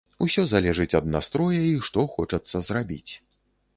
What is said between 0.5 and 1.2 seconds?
залежыць ад